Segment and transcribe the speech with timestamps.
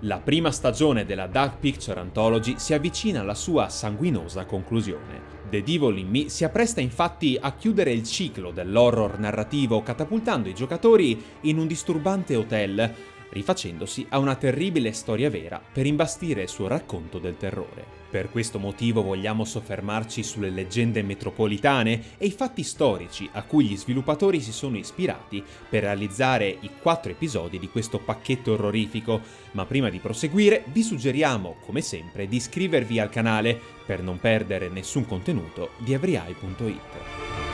[0.00, 5.34] La prima stagione della Dark Picture Anthology si avvicina alla sua sanguinosa conclusione.
[5.48, 10.54] The Devil in Me si appresta infatti a chiudere il ciclo dell'horror narrativo catapultando i
[10.54, 12.94] giocatori in un disturbante hotel,
[13.36, 18.04] rifacendosi a una terribile storia vera per imbastire il suo racconto del terrore.
[18.08, 23.76] Per questo motivo vogliamo soffermarci sulle leggende metropolitane e i fatti storici a cui gli
[23.76, 29.20] sviluppatori si sono ispirati per realizzare i quattro episodi di questo pacchetto orrorifico,
[29.52, 34.68] ma prima di proseguire vi suggeriamo, come sempre, di iscrivervi al canale per non perdere
[34.68, 37.45] nessun contenuto di everyeye.it.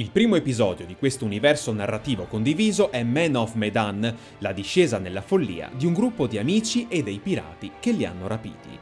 [0.00, 5.20] Il primo episodio di questo universo narrativo condiviso è Man of Medan, la discesa nella
[5.20, 8.78] follia di un gruppo di amici e dei pirati che li hanno rapiti.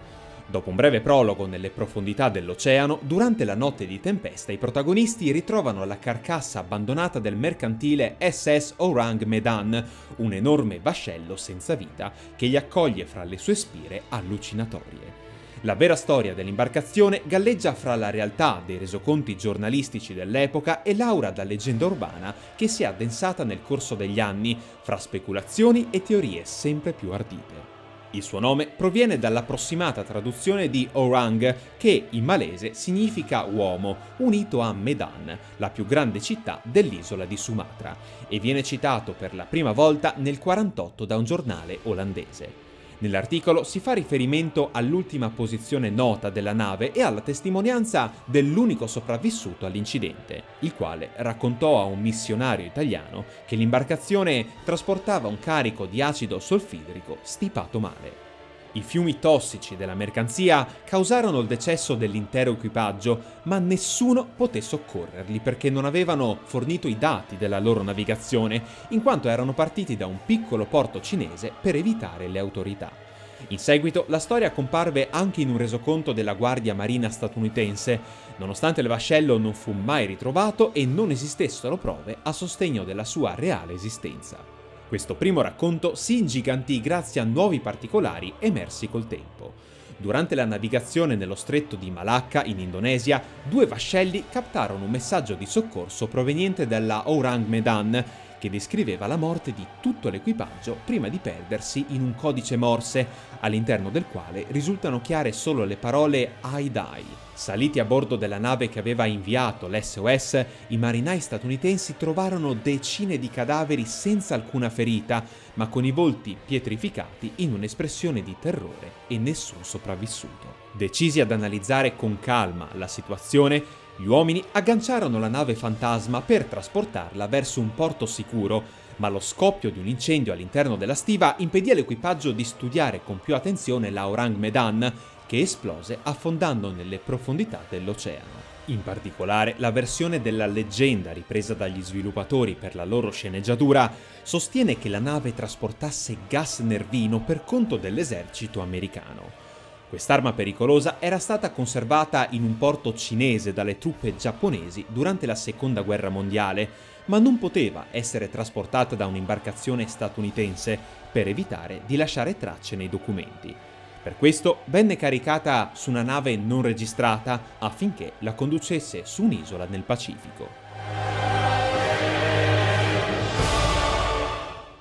[0.47, 5.85] Dopo un breve prologo nelle profondità dell'oceano, durante la notte di tempesta i protagonisti ritrovano
[5.85, 9.85] la carcassa abbandonata del mercantile SS Orang Medan,
[10.19, 15.27] un enorme vascello senza vita che li accoglie fra le sue spire allucinatorie.
[15.62, 21.42] La vera storia dell'imbarcazione galleggia fra la realtà dei resoconti giornalistici dell'epoca e l'aura da
[21.42, 26.92] leggenda urbana che si è addensata nel corso degli anni, fra speculazioni e teorie sempre
[26.92, 27.76] più ardite.
[28.12, 34.73] Il suo nome proviene dall'approssimata traduzione di Orang, che in malese significa uomo, unito a
[34.73, 37.96] Medan, la più grande città dell'isola di Sumatra,
[38.29, 42.68] e viene citato per la prima volta nel 48 da un giornale olandese.
[43.01, 50.43] Nell'articolo si fa riferimento all'ultima posizione nota della nave e alla testimonianza dell'unico sopravvissuto all'incidente,
[50.60, 57.19] il quale raccontò a un missionario italiano che l'imbarcazione trasportava un carico di acido solfidrico
[57.23, 58.27] stipato male.
[58.73, 65.71] I fiumi tossici della mercanzia causarono il decesso dell'intero equipaggio, ma nessuno poté soccorrerli perché
[65.71, 70.66] non avevano fornito i dati della loro navigazione, in quanto erano partiti da un piccolo
[70.66, 73.06] porto cinese per evitare le autorità.
[73.49, 78.00] In seguito la storia comparve anche in un resoconto della Guardia Marina statunitense,
[78.37, 83.34] nonostante il vascello non fu mai ritrovato e non esistessero prove a sostegno della sua
[83.34, 84.57] reale esistenza.
[84.88, 89.53] Questo primo racconto si ingigantì grazie a nuovi particolari emersi col tempo.
[89.99, 95.44] Durante la navigazione nello stretto di Malacca, in Indonesia, due vascelli captarono un messaggio di
[95.44, 98.03] soccorso proveniente dalla Orang Medan
[98.38, 103.06] che descriveva la morte di tutto l'equipaggio prima di perdersi in un codice morse,
[103.41, 107.27] all'interno del quale risultano chiare solo le parole I die.
[107.38, 113.31] Saliti a bordo della nave che aveva inviato l'SOS, i marinai statunitensi trovarono decine di
[113.31, 119.62] cadaveri senza alcuna ferita, ma con i volti pietrificati in un'espressione di terrore e nessun
[119.62, 120.66] sopravvissuto.
[120.72, 123.62] Decisi ad analizzare con calma la situazione,
[124.00, 128.62] gli uomini agganciarono la nave fantasma per trasportarla verso un porto sicuro,
[128.98, 133.34] ma lo scoppio di un incendio all'interno della stiva impedì all'equipaggio di studiare con più
[133.34, 134.92] attenzione la Orang Medan,
[135.26, 138.47] che esplose affondando nelle profondità dell'oceano.
[138.66, 143.92] In particolare, la versione della leggenda ripresa dagli sviluppatori per la loro sceneggiatura
[144.22, 149.47] sostiene che la nave trasportasse gas nervino per conto dell'esercito americano.
[149.88, 155.81] Quest'arma pericolosa era stata conservata in un porto cinese dalle truppe giapponesi durante la seconda
[155.81, 156.69] guerra mondiale,
[157.06, 160.78] ma non poteva essere trasportata da un'imbarcazione statunitense
[161.10, 163.54] per evitare di lasciare tracce nei documenti.
[164.03, 169.82] Per questo venne caricata su una nave non registrata affinché la conducesse su un'isola nel
[169.82, 171.28] Pacifico.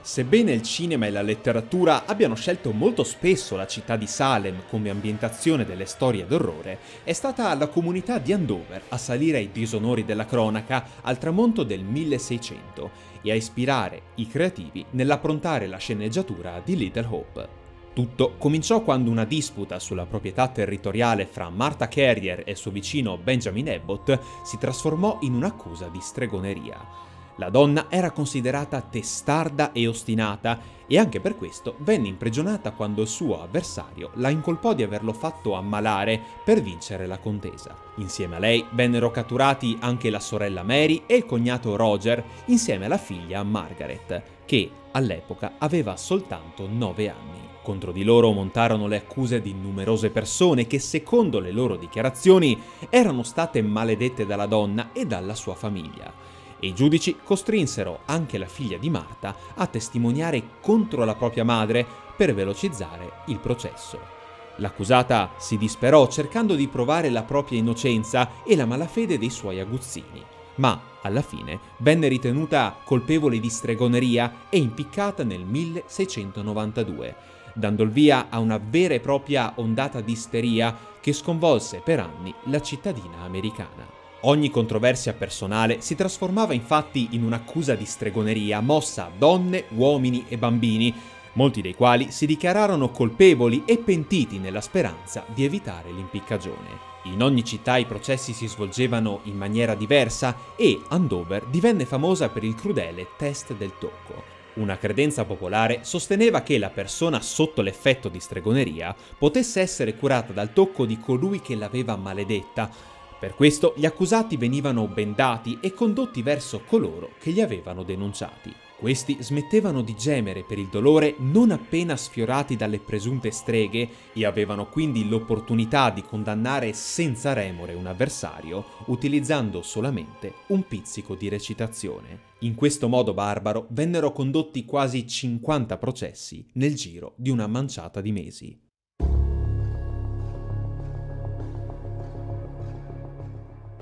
[0.07, 4.89] Sebbene il cinema e la letteratura abbiano scelto molto spesso la città di Salem come
[4.89, 10.25] ambientazione delle storie d'orrore, è stata la comunità di Andover a salire ai disonori della
[10.25, 12.89] cronaca al tramonto del 1600
[13.21, 17.49] e a ispirare i creativi nell'approntare la sceneggiatura di Little Hope.
[17.91, 23.71] Tutto cominciò quando una disputa sulla proprietà territoriale fra Martha Carrier e suo vicino Benjamin
[23.71, 27.07] Abbott si trasformò in un'accusa di stregoneria.
[27.37, 33.07] La donna era considerata testarda e ostinata e anche per questo venne imprigionata quando il
[33.07, 37.75] suo avversario la incolpò di averlo fatto ammalare per vincere la contesa.
[37.97, 42.97] Insieme a lei vennero catturati anche la sorella Mary e il cognato Roger insieme alla
[42.97, 47.45] figlia Margaret, che all'epoca aveva soltanto 9 anni.
[47.61, 52.59] Contro di loro montarono le accuse di numerose persone che, secondo le loro dichiarazioni,
[52.89, 58.47] erano state maledette dalla donna e dalla sua famiglia e i giudici costrinsero anche la
[58.47, 64.15] figlia di Marta a testimoniare contro la propria madre per velocizzare il processo.
[64.57, 70.23] L'accusata si disperò cercando di provare la propria innocenza e la malafede dei suoi aguzzini.
[70.57, 77.15] ma alla fine venne ritenuta colpevole di stregoneria e impiccata nel 1692,
[77.53, 82.33] dando il via a una vera e propria ondata di isteria che sconvolse per anni
[82.45, 83.96] la cittadina americana.
[84.27, 90.37] Ogni controversia personale si trasformava infatti in un'accusa di stregoneria mossa a donne, uomini e
[90.37, 90.93] bambini,
[91.33, 96.95] molti dei quali si dichiararono colpevoli e pentiti nella speranza di evitare l'impiccagione.
[97.03, 102.43] In ogni città i processi si svolgevano in maniera diversa e Andover divenne famosa per
[102.43, 104.35] il crudele test del tocco.
[104.55, 110.51] Una credenza popolare sosteneva che la persona sotto l'effetto di stregoneria potesse essere curata dal
[110.51, 112.95] tocco di colui che l'aveva maledetta.
[113.19, 118.53] Per questo gli accusati venivano bendati e condotti verso coloro che li avevano denunciati.
[118.77, 124.69] Questi smettevano di gemere per il dolore non appena sfiorati dalle presunte streghe e avevano
[124.69, 132.35] quindi l'opportunità di condannare senza remore un avversario utilizzando solamente un pizzico di recitazione.
[132.41, 138.11] In questo modo barbaro vennero condotti quasi 50 processi nel giro di una manciata di
[138.11, 138.66] mesi.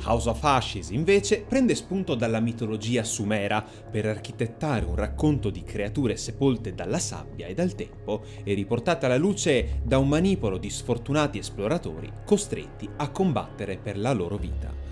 [0.06, 6.16] House of Ashes invece prende spunto dalla mitologia sumera per architettare un racconto di creature
[6.16, 11.40] sepolte dalla sabbia e dal tempo e riportate alla luce da un manipolo di sfortunati
[11.40, 14.86] esploratori costretti a combattere per la loro vita.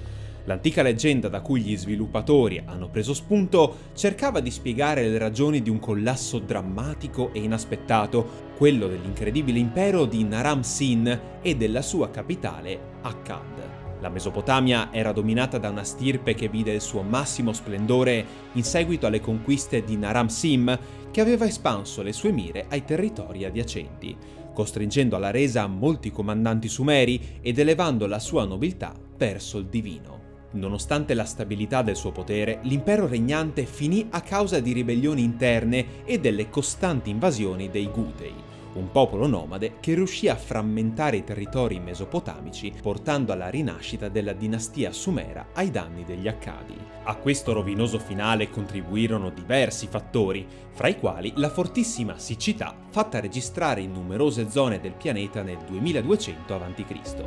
[0.46, 5.70] L'antica leggenda da cui gli sviluppatori hanno preso spunto cercava di spiegare le ragioni di
[5.70, 12.98] un collasso drammatico e inaspettato, quello dell'incredibile impero di Naram Sin e della sua capitale
[13.04, 13.83] Akkad.
[14.04, 19.08] La Mesopotamia era dominata da una stirpe che vide il suo massimo splendore in seguito
[19.08, 20.78] alle conquiste di Naram Sim,
[21.10, 24.14] che aveva espanso le sue mire ai territori adiacenti,
[24.54, 30.20] costringendo alla resa molti comandanti sumeri ed elevando la sua nobiltà verso il divino.
[30.52, 36.20] Nonostante la stabilità del suo potere, l'impero regnante finì a causa di ribellioni interne e
[36.20, 38.34] delle costanti invasioni dei Gutei,
[38.74, 44.92] un popolo nomade che riuscì a frammentare i territori mesopotamici portando alla rinascita della dinastia
[44.92, 46.76] sumera ai danni degli Accadi.
[47.04, 53.82] A questo rovinoso finale contribuirono diversi fattori, fra i quali la fortissima siccità fatta registrare
[53.82, 57.24] in numerose zone del pianeta nel 2200 a.C.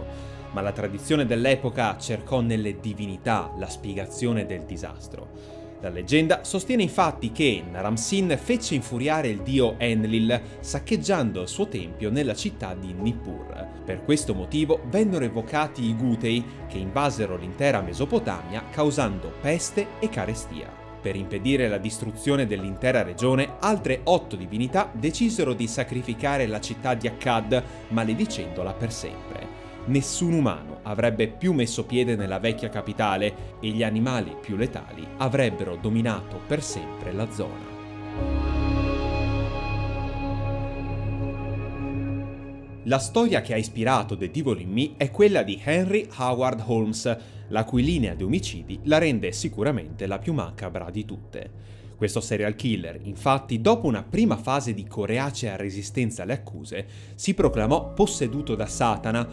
[0.52, 5.65] Ma la tradizione dell'epoca cercò nelle divinità la spiegazione del disastro.
[5.80, 12.10] La leggenda sostiene infatti che Naram-Sin fece infuriare il dio Enlil saccheggiando il suo tempio
[12.10, 13.82] nella città di Nippur.
[13.84, 20.84] Per questo motivo vennero evocati i Gutei che invasero l'intera Mesopotamia causando peste e carestia.
[21.00, 27.06] Per impedire la distruzione dell'intera regione, altre otto divinità decisero di sacrificare la città di
[27.06, 33.82] Akkad, maledicendola per sempre nessun umano avrebbe più messo piede nella vecchia capitale e gli
[33.82, 37.74] animali più letali avrebbero dominato per sempre la zona.
[42.84, 47.18] La storia che ha ispirato The Devil in Me è quella di Henry Howard Holmes,
[47.48, 51.50] la cui linea di omicidi la rende sicuramente la più macabra di tutte.
[51.96, 56.86] Questo serial killer, infatti, dopo una prima fase di coreacea resistenza alle accuse,
[57.16, 59.26] si proclamò posseduto da Satana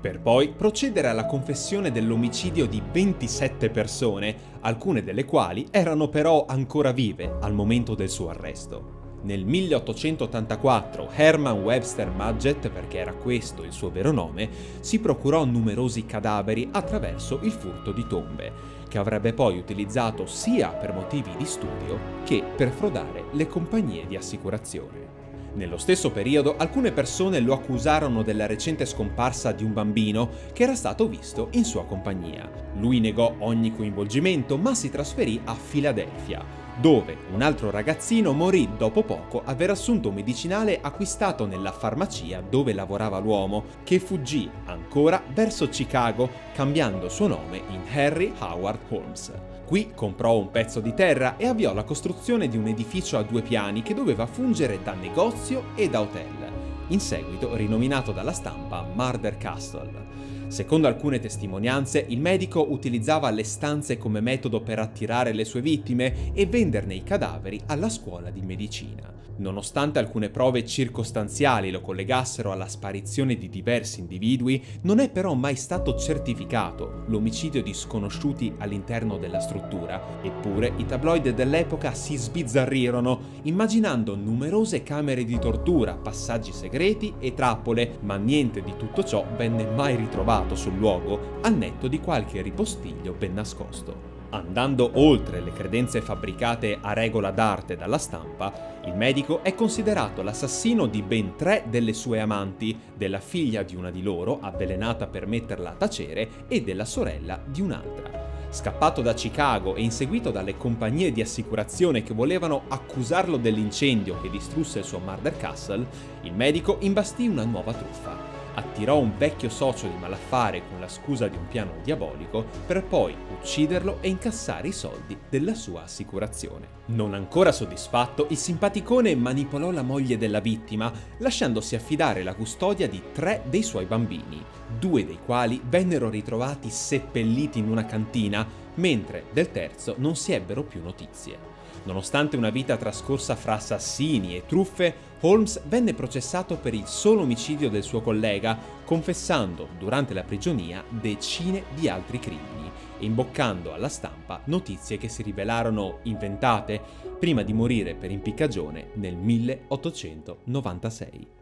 [0.00, 6.90] per poi procedere alla confessione dell'omicidio di 27 persone, alcune delle quali erano però ancora
[6.90, 8.98] vive al momento del suo arresto.
[9.22, 14.48] Nel 1884 Herman Webster Mudgett, perché era questo il suo vero nome,
[14.80, 18.52] si procurò numerosi cadaveri attraverso il furto di tombe,
[18.88, 24.16] che avrebbe poi utilizzato sia per motivi di studio che per frodare le compagnie di
[24.16, 25.19] assicurazione.
[25.54, 30.76] Nello stesso periodo alcune persone lo accusarono della recente scomparsa di un bambino che era
[30.76, 32.48] stato visto in sua compagnia.
[32.76, 39.02] Lui negò ogni coinvolgimento ma si trasferì a Filadelfia, dove un altro ragazzino morì dopo
[39.02, 45.68] poco aver assunto un medicinale acquistato nella farmacia dove lavorava l'uomo, che fuggì ancora verso
[45.68, 49.32] Chicago cambiando suo nome in Harry Howard Holmes.
[49.66, 53.42] Qui comprò un pezzo di terra e avviò la costruzione di un edificio a due
[53.42, 56.52] piani che doveva fungere da negozio e da hotel,
[56.88, 60.09] in seguito rinominato dalla stampa Murder Castle.
[60.50, 66.32] Secondo alcune testimonianze, il medico utilizzava le stanze come metodo per attirare le sue vittime
[66.34, 69.14] e venderne i cadaveri alla scuola di medicina.
[69.36, 75.54] Nonostante alcune prove circostanziali lo collegassero alla sparizione di diversi individui, non è però mai
[75.54, 80.20] stato certificato l'omicidio di sconosciuti all'interno della struttura.
[80.20, 87.98] Eppure i tabloid dell'epoca si sbizzarrirono, immaginando numerose camere di tortura, passaggi segreti e trappole,
[88.00, 93.12] ma niente di tutto ciò venne mai ritrovato sul luogo, al netto di qualche ripostiglio
[93.12, 94.10] ben nascosto.
[94.32, 100.86] Andando oltre le credenze fabbricate a regola d'arte dalla stampa, il medico è considerato l'assassino
[100.86, 105.70] di ben tre delle sue amanti, della figlia di una di loro, avvelenata per metterla
[105.70, 108.28] a tacere, e della sorella di un'altra.
[108.50, 114.80] Scappato da Chicago e inseguito dalle compagnie di assicurazione che volevano accusarlo dell'incendio che distrusse
[114.80, 115.86] il suo Murder Castle,
[116.22, 121.28] il medico imbastì una nuova truffa attirò un vecchio socio di malaffare con la scusa
[121.28, 126.78] di un piano diabolico per poi ucciderlo e incassare i soldi della sua assicurazione.
[126.86, 133.02] Non ancora soddisfatto, il simpaticone manipolò la moglie della vittima, lasciandosi affidare la custodia di
[133.12, 134.42] tre dei suoi bambini,
[134.78, 140.62] due dei quali vennero ritrovati seppelliti in una cantina, mentre del terzo non si ebbero
[140.64, 141.49] più notizie.
[141.82, 147.70] Nonostante una vita trascorsa fra assassini e truffe, Holmes venne processato per il solo omicidio
[147.70, 154.42] del suo collega, confessando durante la prigionia decine di altri crimini e imboccando alla stampa
[154.44, 156.82] notizie che si rivelarono inventate
[157.18, 161.39] prima di morire per impiccagione nel 1896.